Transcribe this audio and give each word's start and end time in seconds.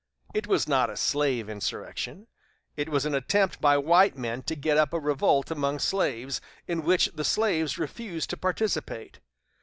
It 0.33 0.47
was 0.47 0.67
not 0.67 0.89
a 0.89 0.97
slave 0.97 1.47
insurrection. 1.47 2.25
It 2.75 2.89
was 2.89 3.05
an 3.05 3.13
attempt 3.13 3.61
by 3.61 3.77
white 3.77 4.17
men 4.17 4.41
to 4.41 4.55
get 4.55 4.75
up 4.75 4.95
a 4.95 4.99
revolt 4.99 5.51
among 5.51 5.77
slaves, 5.77 6.41
in 6.67 6.81
which 6.81 7.11
the 7.13 7.23
slaves 7.23 7.77
refused 7.77 8.31
to 8.31 8.37
participate. 8.37 9.19